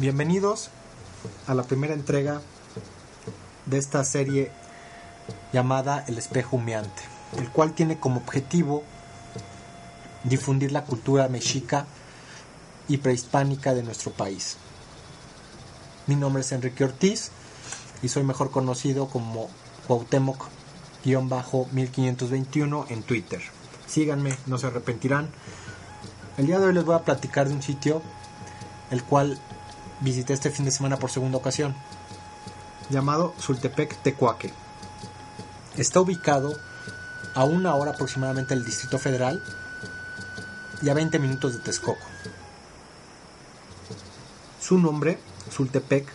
Bienvenidos 0.00 0.70
a 1.48 1.56
la 1.56 1.64
primera 1.64 1.92
entrega 1.92 2.40
de 3.66 3.78
esta 3.78 4.04
serie 4.04 4.52
llamada 5.52 6.04
El 6.06 6.18
espejo 6.18 6.54
humeante, 6.54 7.02
el 7.36 7.50
cual 7.50 7.72
tiene 7.72 7.98
como 7.98 8.20
objetivo 8.20 8.84
difundir 10.22 10.70
la 10.70 10.84
cultura 10.84 11.28
mexica 11.28 11.86
y 12.86 12.98
prehispánica 12.98 13.74
de 13.74 13.82
nuestro 13.82 14.12
país. 14.12 14.56
Mi 16.06 16.14
nombre 16.14 16.42
es 16.42 16.52
Enrique 16.52 16.84
Ortiz 16.84 17.32
y 18.00 18.08
soy 18.08 18.22
mejor 18.22 18.52
conocido 18.52 19.08
como 19.08 19.50
Cuauhtémoc-1521 19.88 22.86
en 22.90 23.02
Twitter. 23.02 23.42
Síganme, 23.88 24.38
no 24.46 24.58
se 24.58 24.68
arrepentirán. 24.68 25.28
El 26.36 26.46
día 26.46 26.60
de 26.60 26.66
hoy 26.66 26.74
les 26.74 26.84
voy 26.84 26.94
a 26.94 27.04
platicar 27.04 27.48
de 27.48 27.54
un 27.54 27.64
sitio 27.64 28.00
el 28.92 29.02
cual 29.02 29.40
visité 30.00 30.32
este 30.32 30.50
fin 30.50 30.64
de 30.64 30.70
semana 30.70 30.98
por 30.98 31.10
segunda 31.10 31.38
ocasión, 31.38 31.74
llamado 32.90 33.34
Sultepec 33.38 34.02
Tecuaque. 34.02 34.52
Está 35.76 36.00
ubicado 36.00 36.56
a 37.34 37.44
una 37.44 37.74
hora 37.74 37.92
aproximadamente 37.92 38.54
del 38.54 38.64
Distrito 38.64 38.98
Federal 38.98 39.42
y 40.82 40.88
a 40.88 40.94
20 40.94 41.18
minutos 41.18 41.54
de 41.54 41.60
Texcoco. 41.60 42.04
Su 44.60 44.78
nombre, 44.78 45.18
Sultepec, 45.50 46.06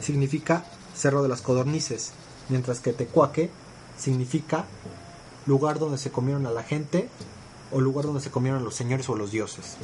significa 0.00 0.64
Cerro 0.94 1.22
de 1.22 1.28
las 1.28 1.42
Codornices, 1.42 2.12
mientras 2.48 2.80
que 2.80 2.92
Tecuaque 2.92 3.50
significa 3.98 4.64
lugar 5.46 5.78
donde 5.78 5.98
se 5.98 6.10
comieron 6.10 6.46
a 6.46 6.50
la 6.50 6.62
gente 6.62 7.08
o 7.72 7.80
lugar 7.80 8.04
donde 8.04 8.20
se 8.20 8.30
comieron 8.30 8.60
a 8.60 8.64
los 8.64 8.74
señores 8.74 9.08
o 9.08 9.16
los 9.16 9.30
dioses. 9.30 9.76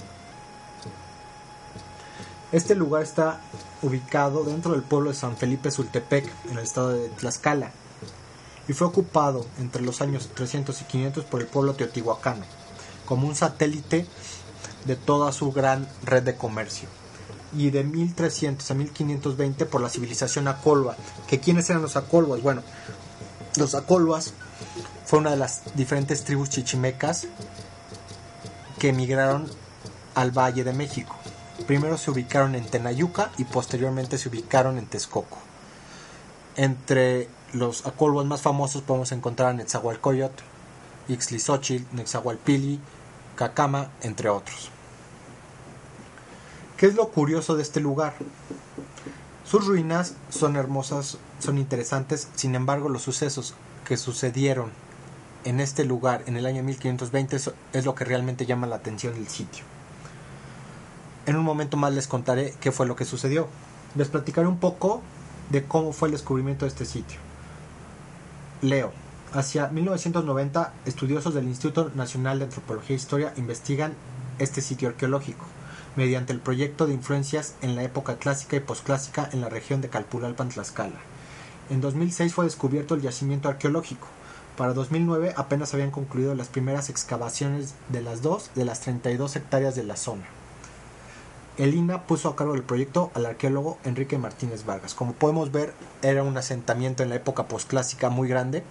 Este 2.57 2.75
lugar 2.75 3.03
está 3.03 3.43
ubicado 3.83 4.43
dentro 4.43 4.73
del 4.73 4.81
pueblo 4.81 5.11
de 5.11 5.15
San 5.15 5.37
Felipe 5.37 5.71
Sultepec, 5.71 6.27
en 6.51 6.57
el 6.57 6.65
estado 6.65 6.89
de 6.89 7.11
Tlaxcala, 7.11 7.71
y 8.67 8.73
fue 8.73 8.87
ocupado 8.87 9.45
entre 9.59 9.83
los 9.83 10.01
años 10.01 10.31
300 10.33 10.81
y 10.81 10.85
500 10.87 11.25
por 11.27 11.43
el 11.43 11.49
pueblo 11.49 11.75
teotihuacano, 11.75 12.47
como 13.05 13.29
un 13.29 13.35
satélite 13.35 14.07
de 14.87 14.97
toda 14.97 15.33
su 15.33 15.53
gran 15.53 15.87
red 16.03 16.23
de 16.23 16.37
comercio. 16.37 16.89
Y 17.55 17.69
de 17.69 17.85
1300 17.85 18.71
a 18.71 18.73
1520 18.73 19.67
por 19.67 19.83
la 19.83 19.91
civilización 19.91 20.49
acolua. 20.49 20.97
¿Que 21.29 21.39
quiénes 21.39 21.69
eran 21.69 21.83
los 21.83 21.97
acolhuas? 21.97 22.41
Bueno, 22.41 22.63
los 23.59 23.75
acolhuas 23.75 24.33
fue 25.05 25.19
una 25.19 25.33
de 25.33 25.37
las 25.37 25.61
diferentes 25.75 26.25
tribus 26.25 26.49
chichimecas 26.49 27.27
que 28.79 28.89
emigraron 28.89 29.47
al 30.15 30.31
Valle 30.31 30.65
de 30.65 30.73
México. 30.73 31.16
Primero 31.65 31.99
se 31.99 32.11
ubicaron 32.11 32.55
en 32.55 32.67
Tenayuca 32.67 33.31
y 33.39 33.45
posteriormente 33.45 34.19
se 34.19 34.29
ubicaron 34.29 34.79
en 34.79 34.87
Texcoco. 34.87 35.39
Entre 36.55 37.29
los 37.53 37.87
acolhuas 37.87 38.27
más 38.27 38.43
famosos 38.43 38.83
podemos 38.83 39.11
encontrar 39.11 39.51
a 39.51 39.53
Netzahualcoyotl, 39.55 40.45
Ixtlisochil, 41.09 41.87
Netzahualpili, 41.93 42.79
Cacama, 43.35 43.91
entre 44.03 44.29
otros. 44.29 44.71
¿Qué 46.77 46.87
es 46.87 46.95
lo 46.95 47.09
curioso 47.09 47.57
de 47.57 47.63
este 47.63 47.81
lugar? 47.81 48.15
Sus 49.45 49.67
ruinas 49.67 50.15
son 50.31 50.57
hermosas, 50.57 51.19
son 51.41 51.59
interesantes, 51.59 52.29
sin 52.35 52.55
embargo 52.55 52.89
los 52.89 53.03
sucesos 53.03 53.55
que 53.85 53.97
sucedieron 53.97 54.71
en 55.45 55.61
este 55.61 55.85
lugar 55.85 56.23
en 56.27 56.37
el 56.37 56.47
año 56.47 56.63
1520 56.63 57.37
es 57.73 57.85
lo 57.85 57.95
que 57.95 58.05
realmente 58.05 58.47
llama 58.47 58.67
la 58.67 58.77
atención 58.77 59.15
del 59.15 59.29
sitio. 59.29 59.76
En 61.27 61.37
un 61.37 61.45
momento 61.45 61.77
más 61.77 61.93
les 61.93 62.07
contaré 62.07 62.55
qué 62.61 62.71
fue 62.71 62.87
lo 62.87 62.95
que 62.95 63.05
sucedió. 63.05 63.49
Les 63.97 64.09
platicaré 64.09 64.47
un 64.47 64.59
poco 64.59 65.03
de 65.51 65.65
cómo 65.65 65.93
fue 65.93 66.09
el 66.09 66.13
descubrimiento 66.13 66.65
de 66.65 66.69
este 66.69 66.85
sitio. 66.85 67.19
Leo. 68.63 68.93
Hacia 69.33 69.67
1990, 69.69 70.73
estudiosos 70.87 71.35
del 71.35 71.49
Instituto 71.49 71.91
Nacional 71.95 72.39
de 72.39 72.45
Antropología 72.45 72.95
e 72.95 72.99
Historia 72.99 73.35
investigan 73.37 73.95
este 74.39 74.63
sitio 74.63 74.89
arqueológico 74.89 75.45
mediante 75.97 76.33
el 76.33 76.41
proyecto 76.41 76.87
de 76.87 76.95
influencias 76.95 77.55
en 77.61 77.75
la 77.75 77.83
época 77.83 78.17
clásica 78.17 78.57
y 78.57 78.61
posclásica 78.61 79.29
en 79.33 79.41
la 79.41 79.49
región 79.49 79.81
de 79.81 79.89
Calpulalpan, 79.89 80.51
Tlaxcala. 80.51 81.01
En 81.71 81.81
2006 81.81 82.35
fue 82.35 82.45
descubierto 82.45 82.95
el 82.95 83.03
yacimiento 83.03 83.49
arqueológico. 83.49 84.07
Para 84.57 84.75
2009 84.75 85.35
apenas 85.37 85.75
habían 85.75 85.91
concluido 85.91 86.35
las 86.35 86.49
primeras 86.49 86.89
excavaciones 86.89 87.75
de 87.89 88.03
las 88.03 88.23
dos 88.23 88.51
de 88.55 88.65
las 88.65 88.81
32 88.81 89.37
hectáreas 89.37 89.75
de 89.75 89.83
la 89.83 89.97
zona. 89.97 90.25
El 91.59 91.75
INA 91.75 92.03
puso 92.03 92.29
a 92.29 92.37
cargo 92.37 92.53
del 92.53 92.63
proyecto 92.63 93.11
al 93.15 93.25
arqueólogo 93.25 93.79
Enrique 93.85 94.19
Martínez 94.19 94.67
Vargas. 94.67 94.95
Como 94.95 95.15
podemos 95.15 95.53
ver, 95.53 95.73
era 96.03 96.23
un 96.23 96.37
asentamiento 96.37 97.03
en 97.03 97.09
la 97.09 97.15
época 97.15 97.49
posclásica 97.49 98.11
muy 98.11 98.29
grande, 98.29 98.63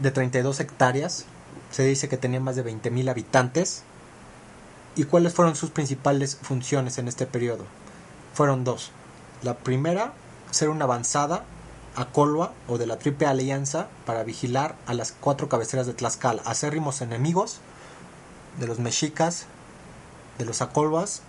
de 0.00 0.10
32 0.10 0.60
hectáreas. 0.60 1.26
Se 1.70 1.84
dice 1.84 2.08
que 2.08 2.16
tenía 2.16 2.40
más 2.40 2.56
de 2.56 2.64
20.000 2.64 3.10
habitantes. 3.10 3.82
¿Y 4.96 5.04
cuáles 5.04 5.34
fueron 5.34 5.54
sus 5.54 5.70
principales 5.70 6.36
funciones 6.40 6.96
en 6.96 7.08
este 7.08 7.26
periodo? 7.26 7.66
Fueron 8.32 8.64
dos. 8.64 8.90
La 9.42 9.58
primera, 9.58 10.14
ser 10.50 10.70
una 10.70 10.84
avanzada 10.84 11.44
a 11.94 12.06
Colua 12.06 12.52
o 12.68 12.78
de 12.78 12.86
la 12.86 12.98
Triple 12.98 13.26
Alianza 13.26 13.88
para 14.06 14.24
vigilar 14.24 14.76
a 14.86 14.94
las 14.94 15.12
cuatro 15.12 15.48
cabeceras 15.48 15.86
de 15.86 15.92
Tlaxcala, 15.92 16.42
acérrimos 16.44 17.02
enemigos 17.02 17.58
de 18.58 18.66
los 18.66 18.78
mexicas, 18.78 19.46
de 20.38 20.44
los 20.44 20.62
acolvas 20.62 21.22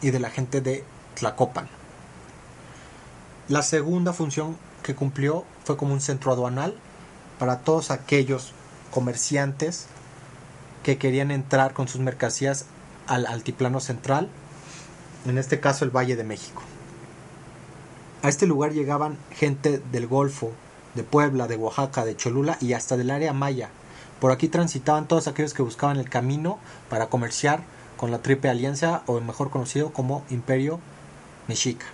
y 0.00 0.10
de 0.10 0.20
la 0.20 0.30
gente 0.30 0.60
de 0.60 0.84
Tlacopan. 1.14 1.68
La 3.48 3.62
segunda 3.62 4.12
función 4.12 4.56
que 4.82 4.94
cumplió 4.94 5.44
fue 5.64 5.76
como 5.76 5.92
un 5.92 6.00
centro 6.00 6.32
aduanal 6.32 6.74
para 7.38 7.60
todos 7.60 7.90
aquellos 7.90 8.52
comerciantes 8.90 9.86
que 10.82 10.98
querían 10.98 11.30
entrar 11.30 11.72
con 11.72 11.88
sus 11.88 12.00
mercancías 12.00 12.66
al 13.06 13.26
altiplano 13.26 13.80
central, 13.80 14.28
en 15.26 15.38
este 15.38 15.60
caso 15.60 15.84
el 15.84 15.90
Valle 15.90 16.16
de 16.16 16.24
México. 16.24 16.62
A 18.22 18.28
este 18.28 18.46
lugar 18.46 18.72
llegaban 18.72 19.18
gente 19.32 19.82
del 19.90 20.06
Golfo, 20.06 20.52
de 20.94 21.02
Puebla, 21.02 21.48
de 21.48 21.56
Oaxaca, 21.56 22.04
de 22.04 22.16
Cholula 22.16 22.58
y 22.60 22.72
hasta 22.74 22.96
del 22.96 23.10
área 23.10 23.32
maya. 23.32 23.70
Por 24.20 24.30
aquí 24.30 24.48
transitaban 24.48 25.08
todos 25.08 25.26
aquellos 25.26 25.54
que 25.54 25.62
buscaban 25.62 25.96
el 25.96 26.08
camino 26.08 26.58
para 26.88 27.06
comerciar 27.08 27.64
con 28.02 28.10
la 28.10 28.20
Triple 28.20 28.50
Alianza 28.50 29.04
o 29.06 29.20
mejor 29.20 29.50
conocido 29.50 29.92
como 29.92 30.24
Imperio 30.28 30.80
Mexica. 31.46 31.86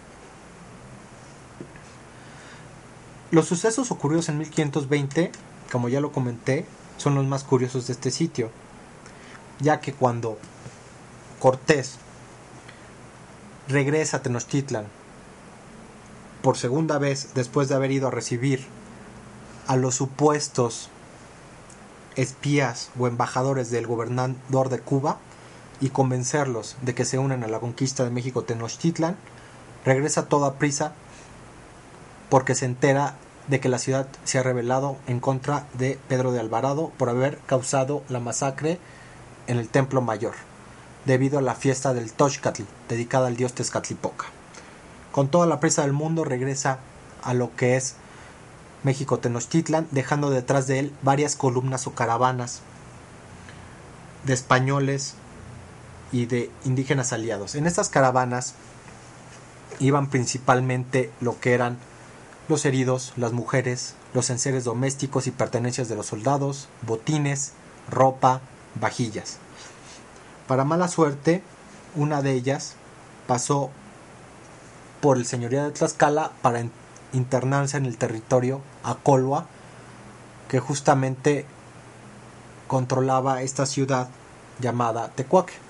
Los 3.31 3.45
sucesos 3.45 3.91
ocurridos 3.91 4.31
en 4.31 4.39
1520, 4.39 5.31
como 5.71 5.91
ya 5.91 6.01
lo 6.01 6.11
comenté, 6.11 6.65
son 6.97 7.15
los 7.15 7.27
más 7.27 7.45
curiosos 7.45 7.89
de 7.89 7.93
este 7.93 8.11
sitio, 8.11 8.51
ya 9.61 9.81
que 9.81 9.93
cuando 9.93 10.39
Cortés 11.41 11.97
regresa 13.69 14.17
a 14.17 14.23
Tenochtitlan 14.23 14.87
por 16.41 16.57
segunda 16.57 16.97
vez 16.97 17.35
después 17.35 17.69
de 17.69 17.75
haber 17.75 17.91
ido 17.91 18.09
a 18.09 18.13
recibir 18.13 18.65
a 19.67 19.77
los 19.77 19.97
supuestos 19.97 20.89
espías 22.17 22.89
o 22.99 23.07
embajadores 23.09 23.71
del 23.71 23.87
gobernador 23.87 24.71
de 24.71 24.81
Cuba 24.81 25.19
y 25.81 25.91
convencerlos 25.91 26.77
de 26.83 26.95
que 26.95 27.05
se 27.05 27.19
unan 27.19 27.45
a 27.45 27.49
la 27.49 27.61
conquista 27.61 28.05
de 28.05 28.11
México 28.11 28.43
Tenochtitlan, 28.43 29.17
regresa 29.85 30.27
toda 30.27 30.55
prisa 30.55 30.93
porque 32.29 32.55
se 32.55 32.67
entera 32.67 33.15
de 33.47 33.61
que 33.61 33.69
la 33.69 33.79
ciudad 33.79 34.07
se 34.25 34.39
ha 34.39 34.43
rebelado 34.43 34.97
en 35.07 35.21
contra 35.21 35.67
de 35.75 35.99
Pedro 36.09 36.33
de 36.33 36.41
Alvarado 36.41 36.93
por 36.99 37.09
haber 37.09 37.39
causado 37.47 38.03
la 38.09 38.21
masacre 38.21 38.79
en 39.47 39.57
el 39.57 39.69
Templo 39.69 40.01
Mayor. 40.03 40.35
debido 41.07 41.39
a 41.39 41.43
la 41.43 41.55
fiesta 41.55 41.95
del 41.95 42.13
Toxcatl, 42.13 42.65
dedicada 42.89 43.29
al 43.29 43.37
dios 43.37 43.55
Tezcatlipoca. 43.55 44.27
Con 45.11 45.29
toda 45.29 45.47
la 45.47 45.59
presa 45.59 45.83
del 45.83 45.95
mundo 45.95 46.23
regresa 46.23 46.81
a 47.23 47.33
lo 47.33 47.57
que 47.57 47.77
es 47.77 47.95
México 48.83 49.19
Tenochtitlan, 49.19 49.89
dejando 49.91 50.29
detrás 50.29 50.67
de 50.67 50.81
él 50.81 50.93
varias 51.03 51.35
columnas 51.35 51.87
o 51.87 51.95
caravanas 51.95 52.61
de 54.25 54.35
españoles 54.35 55.15
y 56.13 56.27
de 56.27 56.51
indígenas 56.65 57.13
aliados. 57.13 57.55
En 57.55 57.67
estas 57.67 57.89
caravanas 57.89 58.55
iban 59.81 60.09
principalmente 60.09 61.13
lo 61.21 61.39
que 61.39 61.55
eran 61.55 61.79
los 62.49 62.65
heridos, 62.65 63.13
las 63.17 63.33
mujeres, 63.33 63.95
los 64.15 64.31
enseres 64.31 64.65
domésticos 64.65 65.27
y 65.27 65.31
pertenencias 65.31 65.89
de 65.89 65.97
los 65.97 66.07
soldados, 66.07 66.69
botines, 66.87 67.53
ropa, 67.91 68.41
vajillas. 68.81 69.37
Para 70.47 70.65
mala 70.65 70.89
suerte, 70.89 71.43
una 71.95 72.23
de 72.23 72.33
ellas 72.33 72.75
pasó 73.27 73.71
por 75.03 75.19
el 75.19 75.27
señorío 75.27 75.65
de 75.65 75.71
Tlaxcala 75.71 76.33
para 76.43 76.65
internarse 77.13 77.77
en 77.77 77.87
el 77.87 77.99
territorio 77.99 78.63
Acolua, 78.83 79.47
que 80.49 80.59
justamente 80.59 81.45
controlaba 82.67 83.43
esta 83.43 83.67
ciudad 83.67 84.09
llamada 84.59 85.09
Tecuaque. 85.09 85.68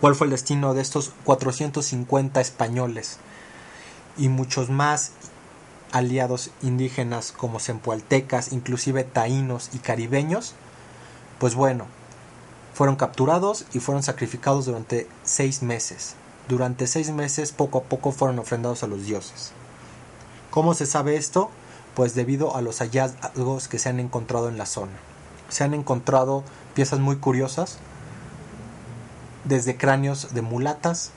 ¿Cuál 0.00 0.14
fue 0.14 0.26
el 0.26 0.30
destino 0.30 0.74
de 0.74 0.82
estos 0.82 1.12
450 1.24 2.40
españoles 2.40 3.16
y 4.18 4.28
muchos 4.28 4.68
más 4.68 5.12
aliados 5.90 6.50
indígenas 6.62 7.32
como 7.32 7.60
sempualtecas, 7.60 8.52
inclusive 8.52 9.04
taínos 9.04 9.70
y 9.72 9.78
caribeños? 9.78 10.54
Pues 11.38 11.54
bueno, 11.54 11.86
fueron 12.74 12.96
capturados 12.96 13.64
y 13.72 13.80
fueron 13.80 14.02
sacrificados 14.02 14.66
durante 14.66 15.08
seis 15.24 15.62
meses. 15.62 16.14
Durante 16.46 16.86
seis 16.86 17.10
meses 17.10 17.52
poco 17.52 17.78
a 17.78 17.82
poco 17.84 18.12
fueron 18.12 18.38
ofrendados 18.38 18.82
a 18.82 18.86
los 18.86 19.06
dioses. 19.06 19.52
¿Cómo 20.50 20.74
se 20.74 20.84
sabe 20.84 21.16
esto? 21.16 21.50
Pues 21.94 22.14
debido 22.14 22.54
a 22.54 22.60
los 22.60 22.80
hallazgos 22.80 23.68
que 23.68 23.78
se 23.78 23.88
han 23.88 23.98
encontrado 23.98 24.50
en 24.50 24.58
la 24.58 24.66
zona. 24.66 24.92
Se 25.48 25.64
han 25.64 25.72
encontrado 25.72 26.44
piezas 26.74 26.98
muy 26.98 27.16
curiosas, 27.16 27.78
desde 29.46 29.76
cráneos 29.76 30.34
de 30.34 30.42
mulatas, 30.42 31.10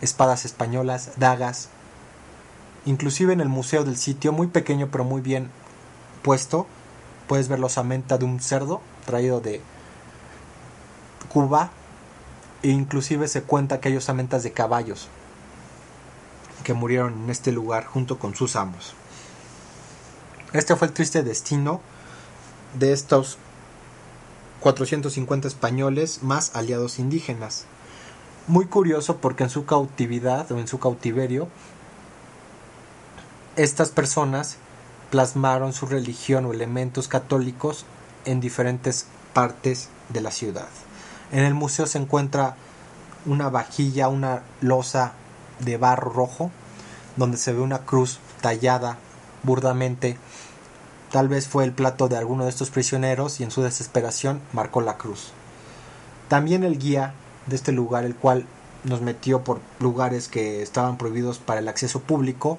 espadas 0.00 0.44
españolas, 0.44 1.12
dagas, 1.16 1.68
inclusive 2.84 3.32
en 3.32 3.40
el 3.40 3.48
museo 3.48 3.84
del 3.84 3.96
sitio, 3.96 4.32
muy 4.32 4.46
pequeño 4.46 4.88
pero 4.90 5.04
muy 5.04 5.20
bien 5.20 5.50
puesto, 6.22 6.66
puedes 7.26 7.48
ver 7.48 7.58
la 7.58 7.66
osamenta 7.66 8.18
de 8.18 8.24
un 8.24 8.40
cerdo 8.40 8.80
traído 9.04 9.40
de 9.40 9.60
Cuba 11.28 11.70
e 12.62 12.68
inclusive 12.68 13.28
se 13.28 13.42
cuenta 13.42 13.80
que 13.80 13.88
hay 13.88 13.96
osamentas 13.96 14.42
de 14.42 14.52
caballos 14.52 15.08
que 16.64 16.72
murieron 16.72 17.24
en 17.24 17.30
este 17.30 17.52
lugar 17.52 17.84
junto 17.84 18.18
con 18.18 18.34
sus 18.34 18.56
amos. 18.56 18.94
Este 20.52 20.74
fue 20.76 20.88
el 20.88 20.94
triste 20.94 21.22
destino 21.22 21.80
de 22.78 22.92
estos 22.92 23.38
450 24.66 25.46
españoles 25.46 26.24
más 26.24 26.56
aliados 26.56 26.98
indígenas. 26.98 27.66
Muy 28.48 28.66
curioso 28.66 29.18
porque 29.18 29.44
en 29.44 29.50
su 29.50 29.64
cautividad 29.64 30.50
o 30.50 30.58
en 30.58 30.66
su 30.66 30.80
cautiverio 30.80 31.46
estas 33.54 33.90
personas 33.90 34.56
plasmaron 35.12 35.72
su 35.72 35.86
religión 35.86 36.46
o 36.46 36.52
elementos 36.52 37.06
católicos 37.06 37.84
en 38.24 38.40
diferentes 38.40 39.06
partes 39.32 39.88
de 40.08 40.20
la 40.20 40.32
ciudad. 40.32 40.66
En 41.30 41.44
el 41.44 41.54
museo 41.54 41.86
se 41.86 41.98
encuentra 41.98 42.56
una 43.24 43.48
vajilla, 43.48 44.08
una 44.08 44.42
losa 44.62 45.12
de 45.60 45.76
barro 45.76 46.10
rojo, 46.10 46.50
donde 47.14 47.36
se 47.36 47.52
ve 47.52 47.60
una 47.60 47.82
cruz 47.82 48.18
tallada 48.40 48.98
burdamente. 49.44 50.16
Tal 51.16 51.28
vez 51.28 51.48
fue 51.48 51.64
el 51.64 51.72
plato 51.72 52.08
de 52.08 52.18
alguno 52.18 52.44
de 52.44 52.50
estos 52.50 52.68
prisioneros 52.68 53.40
y 53.40 53.42
en 53.42 53.50
su 53.50 53.62
desesperación 53.62 54.42
marcó 54.52 54.82
la 54.82 54.98
cruz. 54.98 55.32
También 56.28 56.62
el 56.62 56.78
guía 56.78 57.14
de 57.46 57.56
este 57.56 57.72
lugar, 57.72 58.04
el 58.04 58.14
cual 58.14 58.44
nos 58.84 59.00
metió 59.00 59.42
por 59.42 59.60
lugares 59.80 60.28
que 60.28 60.60
estaban 60.60 60.98
prohibidos 60.98 61.38
para 61.38 61.60
el 61.60 61.68
acceso 61.68 62.00
público, 62.00 62.58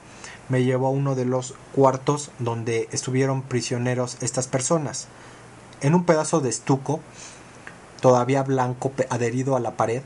me 0.50 0.64
llevó 0.64 0.88
a 0.88 0.90
uno 0.90 1.14
de 1.14 1.26
los 1.26 1.54
cuartos 1.76 2.32
donde 2.40 2.90
estuvieron 2.92 3.44
prisioneros 3.44 4.18
estas 4.22 4.48
personas. 4.48 5.08
En 5.82 5.94
un 5.94 6.06
pedazo 6.06 6.40
de 6.40 6.50
estuco 6.50 7.00
todavía 8.02 8.42
blanco 8.42 8.92
adherido 9.12 9.56
a 9.56 9.60
la 9.60 9.78
pared, 9.78 10.02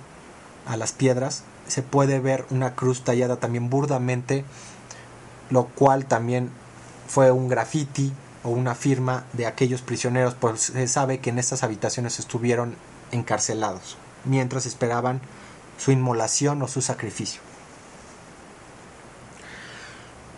a 0.68 0.75
las 0.75 0.92
piedras, 0.92 1.45
se 1.69 1.83
puede 1.83 2.19
ver 2.19 2.44
una 2.50 2.75
cruz 2.75 3.06
tallada 3.06 3.38
también 3.38 3.69
burdamente, 3.69 4.44
lo 5.50 5.68
cual 5.68 6.06
también 6.06 6.50
fue 7.07 7.31
un 7.31 7.48
graffiti 7.48 8.12
o 8.44 8.50
una 8.50 8.76
firma 8.76 9.26
de 9.34 9.46
aquellos 9.46 9.82
prisioneros, 9.82 10.34
pues 10.34 10.62
se 10.62 10.88
sabe 10.88 11.20
que 11.20 11.30
en 11.30 11.40
estas 11.40 11.64
habitaciones 11.64 12.20
estuvieron 12.20 12.76
encarcelados, 13.12 13.98
mientras 14.26 14.66
esperaban 14.66 15.22
su 15.78 15.92
inmolación 15.92 16.62
o 16.62 16.68
su 16.68 16.82
sacrificio. 16.82 17.42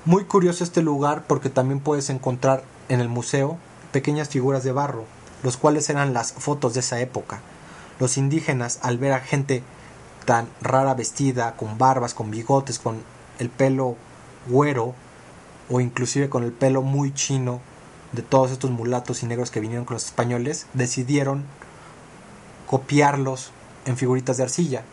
Muy 0.06 0.26
curioso 0.26 0.64
este 0.64 0.82
lugar 0.82 1.26
porque 1.28 1.50
también 1.50 1.80
puedes 1.80 2.10
encontrar 2.10 2.64
en 2.90 3.00
el 3.00 3.08
museo 3.08 3.58
pequeñas 3.94 4.30
figuras 4.30 4.64
de 4.64 4.74
barro, 4.74 5.06
los 5.44 5.56
cuales 5.56 5.90
eran 5.90 6.14
las 6.14 6.34
fotos 6.34 6.74
de 6.74 6.82
esa 6.82 7.00
época. 7.00 7.40
Los 8.00 8.18
indígenas, 8.18 8.80
al 8.82 8.98
ver 8.98 9.14
a 9.14 9.20
gente 9.20 9.64
tan 10.26 10.50
rara 10.62 10.94
vestida, 10.94 11.56
con 11.56 11.78
barbas, 11.78 12.14
con 12.14 12.32
bigotes, 12.32 12.80
con 12.80 13.02
el 13.40 13.50
pelo 13.50 13.96
güero, 14.48 14.94
o 15.70 15.80
inclusive 15.80 16.30
con 16.30 16.44
el 16.44 16.52
pelo 16.52 16.82
muy 16.82 17.14
chino 17.14 17.62
de 18.14 18.22
todos 18.22 18.52
estos 18.52 18.72
mulatos 18.72 19.24
y 19.24 19.26
negros 19.26 19.52
que 19.52 19.60
vinieron 19.60 19.86
con 19.86 19.96
los 19.96 20.06
españoles, 20.06 20.68
decidieron 20.74 21.44
copiarlos 22.68 23.52
en 23.86 23.98
figuritas 23.98 24.38
de 24.38 24.44
arcilla. 24.44 24.84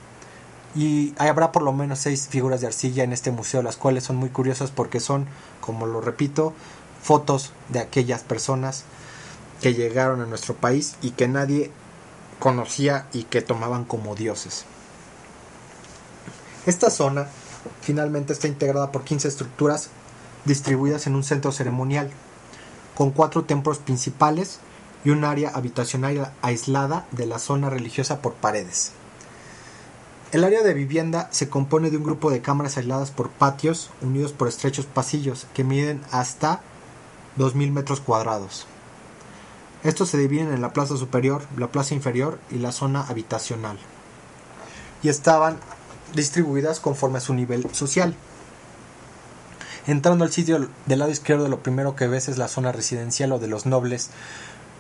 Y 0.75 1.15
habrá 1.19 1.53
por 1.53 1.63
lo 1.63 1.73
menos 1.73 1.99
seis 1.99 2.29
figuras 2.29 2.61
de 2.61 2.69
arcilla 2.69 3.05
en 3.05 3.13
este 3.13 3.31
museo, 3.31 3.63
las 3.63 3.77
cuales 3.77 4.05
son 4.05 4.17
muy 4.17 4.31
curiosas 4.31 4.71
porque 4.71 5.01
son, 5.01 5.27
como 5.61 5.87
lo 5.87 6.01
repito, 6.01 6.55
fotos 7.03 7.53
de 7.69 7.81
aquellas 7.81 8.23
personas 8.23 8.85
que 9.61 9.75
llegaron 9.75 10.21
a 10.21 10.27
nuestro 10.27 10.55
país 10.55 10.97
y 11.03 11.11
que 11.11 11.29
nadie 11.29 11.71
conocía 12.39 13.07
y 13.13 13.25
que 13.25 13.43
tomaban 13.43 13.85
como 13.85 14.15
dioses. 14.15 14.65
Esta 16.67 16.91
zona 16.91 17.27
finalmente 17.83 18.33
está 18.33 18.49
integrada 18.49 18.93
por 18.93 19.05
15 19.05 19.29
estructuras 19.29 19.91
distribuidas 20.45 21.07
en 21.07 21.15
un 21.15 21.25
centro 21.25 21.53
ceremonial, 21.53 22.11
con 22.95 23.11
cuatro 23.11 23.45
templos 23.45 23.79
principales 23.79 24.61
y 25.05 25.11
un 25.11 25.25
área 25.25 25.51
habitacional 25.51 26.33
aislada 26.43 27.07
de 27.11 27.27
la 27.27 27.39
zona 27.39 27.71
religiosa 27.71 28.21
por 28.21 28.35
paredes. 28.35 28.93
El 30.33 30.45
área 30.45 30.63
de 30.63 30.75
vivienda 30.75 31.29
se 31.33 31.49
compone 31.49 31.91
de 31.91 31.97
un 31.97 32.05
grupo 32.05 32.31
de 32.31 32.41
cámaras 32.41 32.77
aisladas 32.77 33.11
por 33.11 33.31
patios 33.31 33.91
unidos 34.01 34.33
por 34.33 34.47
estrechos 34.47 34.87
pasillos 34.87 35.47
que 35.55 35.65
miden 35.65 36.03
hasta 36.13 36.61
2.000 37.37 37.73
metros 37.73 38.01
cuadrados. 38.01 38.67
Estos 39.83 40.11
se 40.11 40.19
dividen 40.19 40.53
en 40.53 40.61
la 40.61 40.73
plaza 40.73 40.97
superior, 40.97 41.43
la 41.57 41.73
plaza 41.73 41.95
inferior 41.95 42.39
y 42.51 42.59
la 42.59 42.71
zona 42.71 43.03
habitacional. 43.03 43.79
Y 45.03 45.09
estaban 45.09 45.57
distribuidas 46.15 46.81
conforme 46.81 47.19
a 47.19 47.23
su 47.23 47.35
nivel 47.35 47.67
social. 47.75 48.15
Entrando 49.91 50.25
al 50.25 50.31
sitio 50.31 50.69
del 50.87 51.01
lado 51.01 51.11
izquierdo, 51.11 51.49
lo 51.49 51.65
primero 51.65 51.97
que 51.97 52.07
ves 52.07 52.29
es 52.29 52.39
la 52.39 52.47
zona 52.47 52.71
residencial 52.71 53.33
o 53.33 53.41
de 53.41 53.49
los 53.49 53.67
nobles, 53.67 54.11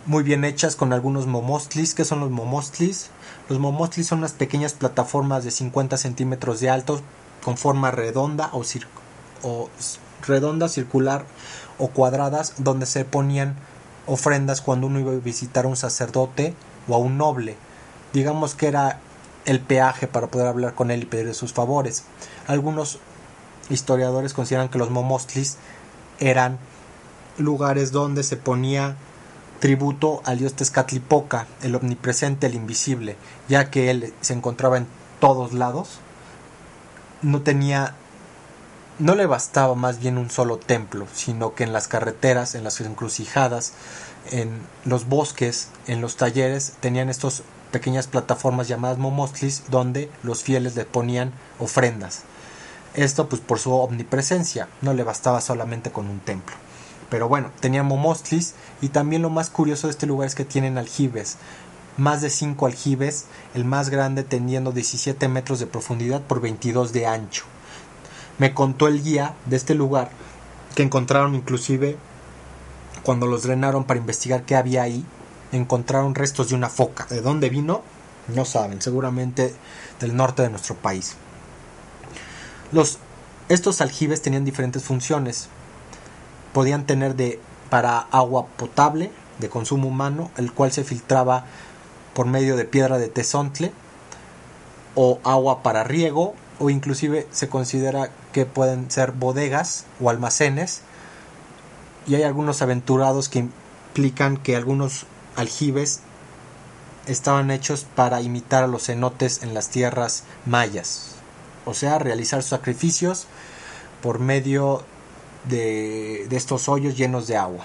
muy 0.06 0.22
bien 0.22 0.44
hechas 0.44 0.76
con 0.76 0.92
algunos 0.92 1.26
momostlis. 1.26 1.94
¿Qué 1.94 2.04
son 2.04 2.20
los 2.20 2.30
momostlis? 2.30 3.10
Los 3.48 3.58
momostlis 3.58 4.06
son 4.06 4.20
unas 4.20 4.34
pequeñas 4.34 4.72
plataformas 4.72 5.42
de 5.42 5.50
50 5.50 5.96
centímetros 5.96 6.60
de 6.60 6.70
alto 6.70 7.00
con 7.42 7.56
forma 7.56 7.90
redonda 7.90 8.50
o, 8.52 8.62
o 9.42 9.68
redonda, 10.28 10.68
circular 10.68 11.24
o 11.80 11.88
cuadradas 11.88 12.54
donde 12.58 12.86
se 12.86 13.04
ponían 13.04 13.56
ofrendas 14.06 14.60
cuando 14.60 14.86
uno 14.86 15.00
iba 15.00 15.10
a 15.10 15.16
visitar 15.16 15.64
a 15.64 15.68
un 15.68 15.76
sacerdote 15.76 16.54
o 16.86 16.94
a 16.94 16.98
un 16.98 17.18
noble. 17.18 17.56
Digamos 18.12 18.54
que 18.54 18.68
era 18.68 19.00
el 19.44 19.58
peaje 19.58 20.06
para 20.06 20.28
poder 20.28 20.46
hablar 20.46 20.76
con 20.76 20.92
él 20.92 21.02
y 21.02 21.06
pedirle 21.06 21.34
sus 21.34 21.52
favores. 21.52 22.04
Algunos 22.46 23.00
historiadores 23.70 24.34
consideran 24.34 24.68
que 24.68 24.78
los 24.78 24.90
momostlis 24.90 25.56
eran 26.18 26.58
lugares 27.38 27.92
donde 27.92 28.22
se 28.22 28.36
ponía 28.36 28.96
tributo 29.60 30.22
al 30.24 30.38
dios 30.38 30.54
Tezcatlipoca, 30.54 31.46
el 31.62 31.74
omnipresente, 31.74 32.46
el 32.46 32.54
invisible, 32.54 33.16
ya 33.48 33.70
que 33.70 33.90
él 33.90 34.12
se 34.20 34.32
encontraba 34.32 34.78
en 34.78 34.86
todos 35.20 35.52
lados, 35.52 36.00
no 37.22 37.42
tenía 37.42 37.94
no 38.98 39.14
le 39.14 39.24
bastaba 39.24 39.74
más 39.74 39.98
bien 39.98 40.18
un 40.18 40.28
solo 40.28 40.58
templo, 40.58 41.06
sino 41.14 41.54
que 41.54 41.64
en 41.64 41.72
las 41.72 41.88
carreteras, 41.88 42.54
en 42.54 42.64
las 42.64 42.78
encrucijadas, 42.82 43.72
en 44.30 44.60
los 44.84 45.08
bosques, 45.08 45.68
en 45.86 46.02
los 46.02 46.16
talleres, 46.16 46.74
tenían 46.80 47.08
estos 47.08 47.42
pequeñas 47.72 48.08
plataformas 48.08 48.68
llamadas 48.68 48.98
momostlis 48.98 49.64
donde 49.70 50.10
los 50.22 50.42
fieles 50.42 50.76
le 50.76 50.84
ponían 50.84 51.32
ofrendas. 51.58 52.24
Esto 52.94 53.28
pues 53.28 53.40
por 53.40 53.58
su 53.58 53.72
omnipresencia, 53.72 54.68
no 54.82 54.94
le 54.94 55.04
bastaba 55.04 55.40
solamente 55.40 55.90
con 55.90 56.08
un 56.08 56.20
templo. 56.20 56.56
Pero 57.08 57.28
bueno, 57.28 57.50
tenían 57.60 57.86
momostlis 57.86 58.54
y 58.80 58.88
también 58.88 59.22
lo 59.22 59.30
más 59.30 59.50
curioso 59.50 59.86
de 59.86 59.92
este 59.92 60.06
lugar 60.06 60.26
es 60.26 60.34
que 60.34 60.44
tienen 60.44 60.78
aljibes. 60.78 61.36
Más 61.96 62.22
de 62.22 62.30
5 62.30 62.66
aljibes, 62.66 63.26
el 63.54 63.64
más 63.64 63.90
grande 63.90 64.22
teniendo 64.22 64.72
17 64.72 65.28
metros 65.28 65.58
de 65.58 65.66
profundidad 65.66 66.22
por 66.22 66.40
22 66.40 66.92
de 66.92 67.06
ancho. 67.06 67.44
Me 68.38 68.54
contó 68.54 68.88
el 68.88 69.02
guía 69.02 69.34
de 69.46 69.56
este 69.56 69.74
lugar 69.74 70.10
que 70.74 70.82
encontraron 70.82 71.34
inclusive 71.34 71.98
cuando 73.02 73.26
los 73.26 73.42
drenaron 73.42 73.84
para 73.84 74.00
investigar 74.00 74.42
qué 74.42 74.56
había 74.56 74.82
ahí, 74.82 75.04
encontraron 75.52 76.14
restos 76.14 76.48
de 76.48 76.54
una 76.54 76.68
foca. 76.68 77.06
¿De 77.08 77.20
dónde 77.20 77.48
vino? 77.48 77.82
No 78.28 78.44
saben, 78.44 78.80
seguramente 78.80 79.54
del 80.00 80.16
norte 80.16 80.42
de 80.42 80.50
nuestro 80.50 80.76
país. 80.76 81.16
Estos 83.48 83.80
aljibes 83.80 84.22
tenían 84.22 84.44
diferentes 84.44 84.84
funciones. 84.84 85.48
Podían 86.52 86.86
tener 86.86 87.16
de 87.16 87.40
para 87.68 87.98
agua 88.10 88.46
potable 88.56 89.10
de 89.38 89.48
consumo 89.48 89.88
humano, 89.88 90.30
el 90.36 90.52
cual 90.52 90.72
se 90.72 90.84
filtraba 90.84 91.44
por 92.14 92.26
medio 92.26 92.56
de 92.56 92.64
piedra 92.64 92.98
de 92.98 93.08
tesontle, 93.08 93.72
o 94.94 95.20
agua 95.24 95.62
para 95.62 95.84
riego, 95.84 96.34
o 96.58 96.68
inclusive 96.68 97.26
se 97.30 97.48
considera 97.48 98.10
que 98.32 98.44
pueden 98.44 98.90
ser 98.90 99.12
bodegas 99.12 99.86
o 100.00 100.10
almacenes 100.10 100.82
y 102.06 102.14
hay 102.14 102.22
algunos 102.22 102.62
aventurados 102.62 103.28
que 103.28 103.38
implican 103.40 104.36
que 104.36 104.56
algunos 104.56 105.06
aljibes 105.36 106.00
estaban 107.06 107.50
hechos 107.50 107.86
para 107.94 108.20
imitar 108.20 108.64
a 108.64 108.66
los 108.66 108.86
cenotes 108.86 109.42
en 109.42 109.54
las 109.54 109.68
tierras 109.68 110.24
mayas, 110.44 111.09
o 111.64 111.74
sea, 111.74 111.98
realizar 111.98 112.42
sacrificios 112.42 113.26
por 114.02 114.18
medio 114.18 114.82
de, 115.48 116.24
estos 116.30 116.68
hoyos 116.68 116.96
llenos 116.96 117.26
de 117.26 117.36
agua. 117.36 117.64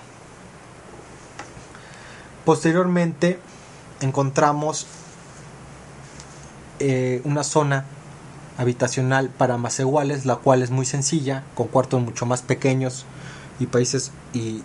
Posteriormente 2.43 3.39
encontramos 4.01 4.85
eh, 6.79 7.21
una 7.23 7.43
zona 7.43 7.85
habitacional 8.57 9.29
para 9.29 9.57
macehuales, 9.57 10.25
la 10.25 10.37
cual 10.37 10.61
es 10.61 10.71
muy 10.71 10.85
sencilla, 10.85 11.43
con 11.55 11.67
cuartos 11.67 12.01
mucho 12.01 12.25
más 12.25 12.41
pequeños 12.41 13.05
y 13.59 13.67
países 13.67 14.11
y, 14.33 14.63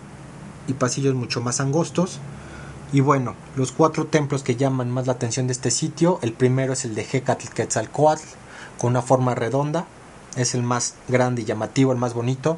pasillos 0.79 1.13
mucho 1.13 1.41
más 1.41 1.59
angostos. 1.59 2.19
Y 2.93 3.01
bueno, 3.01 3.35
los 3.57 3.73
cuatro 3.73 4.07
templos 4.07 4.41
que 4.41 4.55
llaman 4.55 4.89
más 4.89 5.05
la 5.05 5.13
atención 5.13 5.47
de 5.47 5.53
este 5.53 5.69
sitio, 5.69 6.17
el 6.21 6.31
primero 6.31 6.71
es 6.71 6.85
el 6.85 6.95
de 6.95 7.05
Hecatl 7.11 7.49
Quetzalcoatl, 7.49 8.23
con 8.81 8.89
una 8.89 9.03
forma 9.03 9.35
redonda, 9.35 9.85
es 10.35 10.55
el 10.55 10.63
más 10.63 10.95
grande 11.07 11.43
y 11.43 11.45
llamativo, 11.45 11.91
el 11.91 11.99
más 11.99 12.15
bonito. 12.15 12.57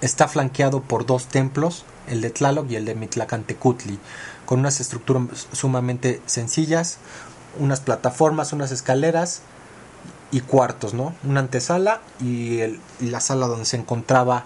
Está 0.00 0.28
flanqueado 0.28 0.80
por 0.80 1.04
dos 1.04 1.26
templos, 1.26 1.84
el 2.08 2.22
de 2.22 2.30
Tlaloc 2.30 2.70
y 2.70 2.76
el 2.76 2.86
de 2.86 2.94
Mitlacantecutli, 2.94 3.98
con 4.46 4.60
unas 4.60 4.80
estructuras 4.80 5.46
sumamente 5.52 6.22
sencillas, 6.24 6.96
unas 7.58 7.80
plataformas, 7.80 8.54
unas 8.54 8.72
escaleras 8.72 9.42
y 10.30 10.40
cuartos, 10.40 10.94
¿no? 10.94 11.14
Una 11.22 11.40
antesala 11.40 12.00
y, 12.18 12.60
la 13.00 13.20
sala 13.20 13.46
donde 13.46 13.66
se 13.66 13.76
encontraba 13.76 14.44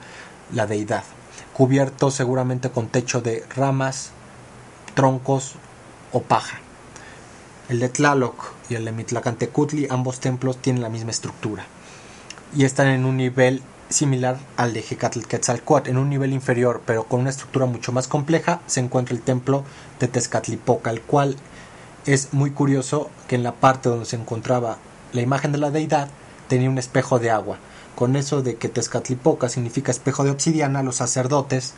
la 0.52 0.66
deidad, 0.66 1.04
cubierto 1.52 2.10
seguramente 2.10 2.70
con 2.70 2.88
techo 2.88 3.20
de 3.20 3.46
ramas, 3.54 4.10
troncos 4.94 5.54
o 6.10 6.20
paja. 6.20 6.58
El 7.68 7.78
de 7.78 7.90
Tlaloc 7.90 8.58
y 8.70 8.76
el 8.76 8.84
de 8.84 8.92
Mitlacantecutli, 8.92 9.88
ambos 9.90 10.20
templos 10.20 10.56
tienen 10.58 10.82
la 10.82 10.88
misma 10.88 11.10
estructura 11.10 11.66
y 12.56 12.64
están 12.64 12.88
en 12.88 13.04
un 13.04 13.16
nivel 13.16 13.62
similar 13.88 14.38
al 14.56 14.72
de 14.72 14.82
Quetzalcoatl. 14.82 15.90
En 15.90 15.98
un 15.98 16.08
nivel 16.08 16.32
inferior, 16.32 16.80
pero 16.86 17.04
con 17.04 17.20
una 17.20 17.30
estructura 17.30 17.66
mucho 17.66 17.92
más 17.92 18.08
compleja, 18.08 18.60
se 18.66 18.80
encuentra 18.80 19.14
el 19.14 19.22
templo 19.22 19.64
de 19.98 20.08
Tezcatlipoca, 20.08 20.90
el 20.90 21.02
cual 21.02 21.36
es 22.06 22.32
muy 22.32 22.50
curioso 22.50 23.10
que 23.28 23.34
en 23.34 23.42
la 23.42 23.52
parte 23.52 23.88
donde 23.88 24.06
se 24.06 24.16
encontraba 24.16 24.78
la 25.12 25.20
imagen 25.20 25.52
de 25.52 25.58
la 25.58 25.70
deidad 25.70 26.08
tenía 26.48 26.70
un 26.70 26.78
espejo 26.78 27.18
de 27.18 27.30
agua. 27.30 27.58
Con 27.94 28.16
eso 28.16 28.42
de 28.42 28.56
que 28.56 28.68
Tezcatlipoca 28.68 29.48
significa 29.48 29.90
espejo 29.90 30.24
de 30.24 30.30
obsidiana, 30.30 30.82
los 30.82 30.96
sacerdotes 30.96 31.74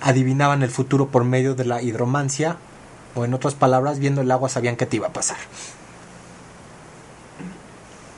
adivinaban 0.00 0.62
el 0.62 0.70
futuro 0.70 1.08
por 1.08 1.24
medio 1.24 1.54
de 1.54 1.66
la 1.66 1.82
hidromancia, 1.82 2.56
o 3.14 3.24
en 3.24 3.34
otras 3.34 3.54
palabras, 3.54 3.98
viendo 3.98 4.20
el 4.20 4.30
agua 4.30 4.48
sabían 4.48 4.76
que 4.76 4.86
te 4.86 4.96
iba 4.96 5.08
a 5.08 5.12
pasar. 5.12 5.38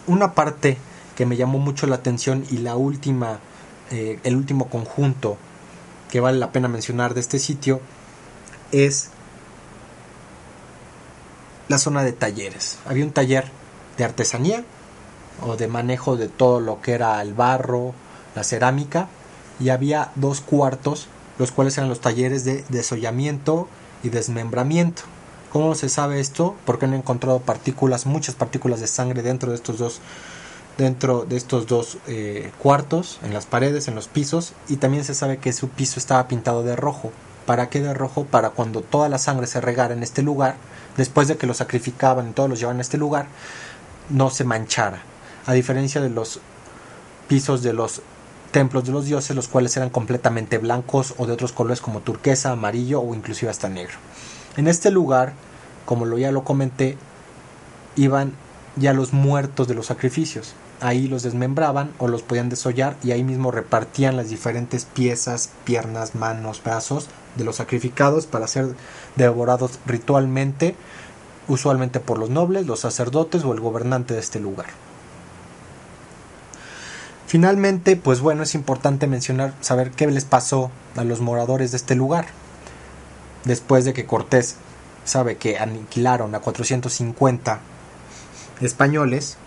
Una 0.06 0.34
parte 0.34 0.78
que 1.16 1.26
me 1.26 1.36
llamó 1.36 1.58
mucho 1.58 1.86
la 1.86 1.96
atención 1.96 2.44
y 2.50 2.58
la 2.58 2.76
última, 2.76 3.38
eh, 3.90 4.18
el 4.24 4.36
último 4.36 4.68
conjunto 4.68 5.36
que 6.10 6.20
vale 6.20 6.38
la 6.38 6.52
pena 6.52 6.68
mencionar 6.68 7.14
de 7.14 7.20
este 7.20 7.38
sitio 7.38 7.80
es 8.70 9.10
la 11.68 11.78
zona 11.78 12.02
de 12.02 12.12
talleres. 12.12 12.78
Había 12.86 13.04
un 13.04 13.12
taller 13.12 13.44
de 13.96 14.04
artesanía 14.04 14.64
o 15.46 15.56
de 15.56 15.68
manejo 15.68 16.16
de 16.16 16.28
todo 16.28 16.60
lo 16.60 16.82
que 16.82 16.92
era 16.92 17.20
el 17.22 17.34
barro, 17.34 17.94
la 18.34 18.44
cerámica 18.44 19.08
y 19.60 19.70
había 19.70 20.10
dos 20.16 20.40
cuartos 20.40 21.08
los 21.38 21.50
cuales 21.50 21.76
eran 21.78 21.88
los 21.88 22.00
talleres 22.00 22.44
de 22.44 22.64
desollamiento 22.68 23.68
y 24.02 24.08
desmembramiento. 24.08 25.02
¿Cómo 25.52 25.74
se 25.74 25.88
sabe 25.88 26.20
esto? 26.20 26.56
Porque 26.64 26.86
han 26.86 26.94
encontrado 26.94 27.40
partículas, 27.40 28.06
muchas 28.06 28.34
partículas 28.34 28.80
de 28.80 28.86
sangre 28.86 29.22
dentro 29.22 29.50
de 29.50 29.56
estos 29.56 29.78
dos, 29.78 30.00
dentro 30.78 31.26
de 31.26 31.36
estos 31.36 31.66
dos 31.66 31.98
eh, 32.06 32.50
cuartos, 32.58 33.20
en 33.22 33.34
las 33.34 33.44
paredes, 33.44 33.86
en 33.86 33.94
los 33.94 34.08
pisos, 34.08 34.54
y 34.68 34.76
también 34.76 35.04
se 35.04 35.14
sabe 35.14 35.36
que 35.36 35.52
su 35.52 35.68
piso 35.68 36.00
estaba 36.00 36.26
pintado 36.26 36.62
de 36.62 36.74
rojo. 36.74 37.12
¿Para 37.44 37.68
qué 37.68 37.80
de 37.80 37.92
rojo? 37.92 38.24
Para 38.24 38.50
cuando 38.50 38.80
toda 38.80 39.08
la 39.08 39.18
sangre 39.18 39.46
se 39.46 39.60
regara 39.60 39.92
en 39.92 40.02
este 40.02 40.22
lugar, 40.22 40.56
después 40.96 41.28
de 41.28 41.36
que 41.36 41.46
lo 41.46 41.54
sacrificaban 41.54 42.30
y 42.30 42.32
todos 42.32 42.48
los 42.48 42.58
llevaban 42.58 42.78
a 42.78 42.82
este 42.82 42.96
lugar, 42.96 43.26
no 44.08 44.30
se 44.30 44.44
manchara. 44.44 45.02
A 45.44 45.52
diferencia 45.52 46.00
de 46.00 46.08
los 46.08 46.40
pisos 47.28 47.62
de 47.62 47.72
los 47.72 48.00
templos 48.52 48.84
de 48.84 48.92
los 48.92 49.06
dioses, 49.06 49.34
los 49.34 49.48
cuales 49.48 49.76
eran 49.76 49.90
completamente 49.90 50.58
blancos 50.58 51.14
o 51.18 51.26
de 51.26 51.32
otros 51.32 51.52
colores 51.52 51.80
como 51.80 52.00
turquesa, 52.00 52.52
amarillo 52.52 53.00
o 53.00 53.14
inclusive 53.14 53.50
hasta 53.50 53.68
negro. 53.68 53.96
En 54.56 54.68
este 54.68 54.90
lugar, 54.90 55.32
como 55.84 56.04
lo 56.04 56.18
ya 56.18 56.30
lo 56.30 56.44
comenté, 56.44 56.96
iban 57.96 58.34
ya 58.76 58.92
los 58.92 59.12
muertos 59.12 59.66
de 59.66 59.74
los 59.74 59.86
sacrificios. 59.86 60.54
Ahí 60.80 61.08
los 61.08 61.22
desmembraban 61.22 61.92
o 61.98 62.08
los 62.08 62.22
podían 62.22 62.48
desollar 62.48 62.96
y 63.02 63.12
ahí 63.12 63.24
mismo 63.24 63.50
repartían 63.50 64.16
las 64.16 64.28
diferentes 64.28 64.84
piezas, 64.84 65.50
piernas, 65.64 66.14
manos, 66.14 66.62
brazos 66.62 67.08
de 67.36 67.44
los 67.44 67.56
sacrificados 67.56 68.26
para 68.26 68.48
ser 68.48 68.74
devorados 69.16 69.78
ritualmente, 69.86 70.74
usualmente 71.48 72.00
por 72.00 72.18
los 72.18 72.30
nobles, 72.30 72.66
los 72.66 72.80
sacerdotes 72.80 73.44
o 73.44 73.52
el 73.52 73.60
gobernante 73.60 74.14
de 74.14 74.20
este 74.20 74.40
lugar. 74.40 74.66
Finalmente, 77.32 77.96
pues 77.96 78.20
bueno, 78.20 78.42
es 78.42 78.54
importante 78.54 79.06
mencionar, 79.06 79.54
saber 79.62 79.92
qué 79.92 80.06
les 80.06 80.26
pasó 80.26 80.70
a 80.96 81.02
los 81.02 81.22
moradores 81.22 81.70
de 81.70 81.78
este 81.78 81.94
lugar. 81.94 82.26
Después 83.46 83.86
de 83.86 83.94
que 83.94 84.04
Cortés 84.04 84.56
sabe 85.06 85.38
que 85.38 85.56
aniquilaron 85.56 86.34
a 86.34 86.40
450 86.40 87.60
españoles, 88.60 89.38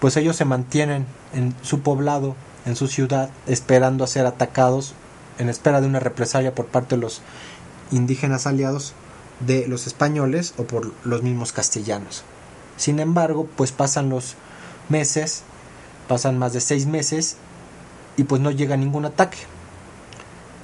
pues 0.00 0.18
ellos 0.18 0.36
se 0.36 0.44
mantienen 0.44 1.06
en 1.32 1.54
su 1.62 1.80
poblado, 1.80 2.36
en 2.66 2.76
su 2.76 2.88
ciudad, 2.88 3.30
esperando 3.46 4.04
a 4.04 4.08
ser 4.08 4.26
atacados, 4.26 4.92
en 5.38 5.48
espera 5.48 5.80
de 5.80 5.86
una 5.86 5.98
represalia 5.98 6.54
por 6.54 6.66
parte 6.66 6.96
de 6.96 7.00
los 7.00 7.22
indígenas 7.90 8.46
aliados 8.46 8.92
de 9.46 9.66
los 9.66 9.86
españoles 9.86 10.52
o 10.58 10.64
por 10.64 10.92
los 11.04 11.22
mismos 11.22 11.54
castellanos. 11.54 12.22
Sin 12.76 13.00
embargo, 13.00 13.48
pues 13.56 13.72
pasan 13.72 14.10
los 14.10 14.34
meses, 14.90 15.42
pasan 16.10 16.40
más 16.40 16.52
de 16.52 16.60
seis 16.60 16.86
meses 16.86 17.36
y 18.16 18.24
pues 18.24 18.42
no 18.42 18.50
llega 18.50 18.76
ningún 18.76 19.04
ataque. 19.04 19.38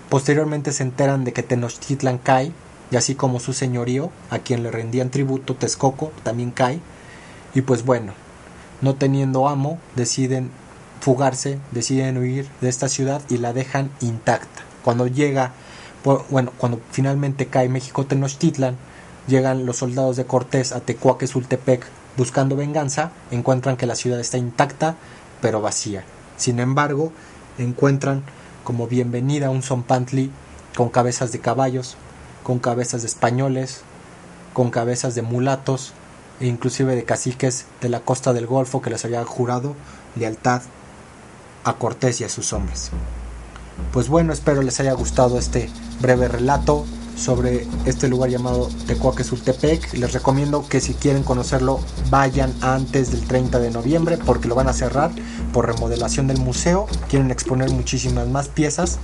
Posteriormente 0.09 0.73
se 0.73 0.83
enteran 0.83 1.23
de 1.23 1.33
que 1.33 1.45
Tenochtitlan 1.45 2.19
cae, 2.19 2.51
y 2.91 2.97
así 2.97 3.15
como 3.15 3.39
su 3.39 3.53
señorío, 3.53 4.11
a 4.31 4.41
quien 4.41 4.65
le 4.65 4.73
rendían 4.73 5.11
tributo, 5.11 5.55
Texcoco, 5.55 6.11
también 6.25 6.51
cae. 6.51 6.81
Y 7.55 7.61
pues 7.61 7.85
bueno, 7.85 8.13
no 8.81 8.97
teniendo 8.97 9.49
amo, 9.49 9.79
deciden 9.95 10.51
fugarse, 11.01 11.61
deciden 11.71 12.19
huir 12.19 12.49
de 12.61 12.69
esta 12.69 12.89
ciudad 12.89 13.23
y 13.29 13.39
la 13.39 13.53
dejan 13.53 13.93
intacta. 14.01 14.63
Cuando 14.83 15.07
llega 15.07 15.53
bueno, 16.29 16.53
cuando 16.59 16.81
finalmente 16.91 17.47
cae 17.47 17.69
México 17.69 18.05
Tenochtitlan, 18.05 18.77
llegan 19.29 19.65
los 19.65 19.77
soldados 19.77 20.17
de 20.17 20.25
Cortés 20.25 20.73
a 20.73 20.81
Tecuaquezultepec 20.81 21.87
buscando 22.17 22.57
venganza, 22.57 23.13
encuentran 23.31 23.77
que 23.77 23.87
la 23.87 23.95
ciudad 23.95 24.19
está 24.19 24.39
intacta, 24.39 24.97
pero 25.41 25.61
vacía. 25.61 26.05
Sin 26.37 26.61
embargo, 26.61 27.13
encuentran 27.59 28.23
como 28.65 28.87
bienvenida 28.87 29.51
un 29.51 29.63
Zompantli 29.63 30.31
con 30.77 30.89
cabezas 30.89 31.33
de 31.33 31.41
caballos, 31.41 31.97
con 32.43 32.59
cabezas 32.59 33.03
de 33.03 33.09
españoles, 33.09 33.83
con 34.53 34.71
cabezas 34.71 35.15
de 35.15 35.23
mulatos 35.23 35.93
e 36.41 36.47
inclusive 36.47 36.95
de 36.95 37.05
caciques 37.05 37.67
de 37.81 37.89
la 37.89 38.01
costa 38.01 38.33
del 38.33 38.47
Golfo 38.47 38.83
que 38.83 38.91
les 38.91 39.05
habían 39.05 39.25
jurado 39.25 39.75
lealtad 40.17 40.63
a 41.65 41.75
Cortés 41.75 42.21
y 42.21 42.25
a 42.25 42.29
sus 42.29 42.53
hombres. 42.53 42.91
Pues 43.93 44.09
bueno, 44.09 44.33
espero 44.33 44.63
les 44.63 44.81
haya 44.81 44.93
gustado 44.93 45.39
este 45.39 45.71
breve 46.01 46.29
relato 46.29 46.87
sobre 47.17 47.67
este 47.87 48.09
lugar 48.09 48.31
llamado 48.31 48.69
Tecuaquesultepec. 48.87 49.95
Les 49.95 50.13
recomiendo 50.13 50.69
que 50.69 50.81
si 50.81 50.95
quieren 50.95 51.23
conocerlo 51.23 51.81
vayan 52.11 52.53
antes 52.61 53.11
del 53.11 53.27
30 53.27 53.59
de 53.59 53.71
noviembre 53.71 54.19
porque 54.19 54.49
lo 54.49 54.55
van 54.55 54.69
a 54.69 54.73
cerrar 54.73 55.11
por 55.53 55.67
remodelación 55.67 56.27
del 56.27 56.39
museo. 56.39 56.87
Quieren 57.09 57.31
exponer 57.31 57.71
muchísimas 57.71 58.29
más 58.29 58.49
piezas. 58.49 58.99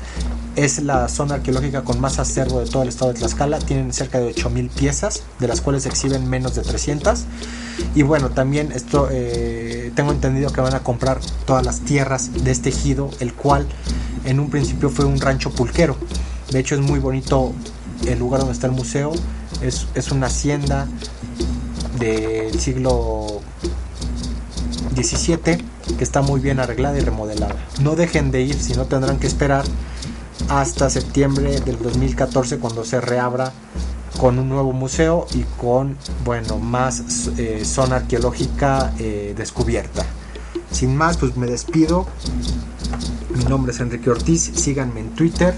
Es 0.54 0.82
la 0.82 1.08
zona 1.08 1.36
arqueológica 1.36 1.82
con 1.82 2.00
más 2.00 2.18
acervo 2.18 2.60
de 2.60 2.66
todo 2.66 2.82
el 2.82 2.90
estado 2.90 3.12
de 3.12 3.18
Tlaxcala. 3.18 3.58
Tienen 3.58 3.92
cerca 3.92 4.20
de 4.20 4.26
8000 4.26 4.68
piezas, 4.68 5.22
de 5.40 5.48
las 5.48 5.62
cuales 5.62 5.84
se 5.84 5.88
exhiben 5.88 6.28
menos 6.28 6.54
de 6.54 6.62
300. 6.62 7.24
Y 7.94 8.02
bueno, 8.02 8.30
también 8.30 8.70
esto 8.72 9.08
eh, 9.10 9.92
tengo 9.96 10.12
entendido 10.12 10.52
que 10.52 10.60
van 10.60 10.74
a 10.74 10.80
comprar 10.80 11.20
todas 11.46 11.64
las 11.64 11.80
tierras 11.80 12.44
de 12.44 12.50
este 12.50 12.68
ejido, 12.68 13.10
el 13.20 13.32
cual 13.32 13.66
en 14.24 14.40
un 14.40 14.50
principio 14.50 14.90
fue 14.90 15.06
un 15.06 15.18
rancho 15.20 15.50
pulquero. 15.50 15.96
De 16.50 16.58
hecho 16.60 16.74
es 16.74 16.82
muy 16.82 17.00
bonito 17.00 17.54
el 18.06 18.18
lugar 18.18 18.40
donde 18.40 18.54
está 18.54 18.66
el 18.66 18.72
museo. 18.72 19.12
Es, 19.60 19.86
es 19.94 20.10
una 20.10 20.26
hacienda 20.26 20.86
del 21.98 22.58
siglo 22.58 23.40
XVII 24.94 25.38
que 25.96 26.04
está 26.04 26.22
muy 26.22 26.40
bien 26.40 26.60
arreglada 26.60 26.98
y 26.98 27.00
remodelada. 27.00 27.56
No 27.80 27.96
dejen 27.96 28.30
de 28.30 28.42
ir, 28.42 28.60
si 28.60 28.74
no 28.74 28.86
tendrán 28.86 29.18
que 29.18 29.26
esperar 29.26 29.64
hasta 30.48 30.90
septiembre 30.90 31.60
del 31.60 31.78
2014 31.80 32.58
cuando 32.58 32.84
se 32.84 33.00
reabra 33.00 33.52
con 34.18 34.38
un 34.38 34.48
nuevo 34.48 34.72
museo 34.72 35.26
y 35.34 35.42
con 35.60 35.96
bueno 36.24 36.58
más 36.58 37.28
eh, 37.38 37.64
zona 37.64 37.96
arqueológica 37.96 38.92
eh, 38.98 39.34
descubierta. 39.36 40.04
Sin 40.70 40.96
más, 40.96 41.16
pues 41.18 41.36
me 41.36 41.46
despido. 41.46 42.06
Mi 43.34 43.44
nombre 43.44 43.72
es 43.72 43.80
Enrique 43.80 44.10
Ortiz. 44.10 44.52
Síganme 44.54 45.00
en 45.00 45.10
Twitter, 45.10 45.54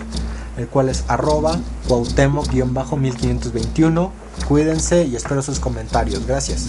el 0.57 0.69
cual 0.69 0.89
es 0.89 1.05
arroba 1.09 1.59
cuauhtémoc-1521. 1.89 4.11
Cuídense 4.49 5.05
y 5.05 5.17
espero 5.17 5.43
sus 5.43 5.61
comentarios. 5.61 6.27
Gracias. 6.27 6.69